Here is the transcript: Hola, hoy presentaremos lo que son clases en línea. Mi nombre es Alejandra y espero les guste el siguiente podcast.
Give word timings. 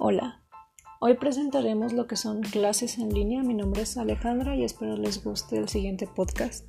Hola, 0.00 0.40
hoy 1.00 1.14
presentaremos 1.14 1.92
lo 1.92 2.06
que 2.06 2.14
son 2.14 2.42
clases 2.42 2.98
en 2.98 3.12
línea. 3.12 3.42
Mi 3.42 3.52
nombre 3.52 3.82
es 3.82 3.96
Alejandra 3.96 4.54
y 4.54 4.62
espero 4.62 4.96
les 4.96 5.24
guste 5.24 5.56
el 5.56 5.68
siguiente 5.68 6.06
podcast. 6.06 6.64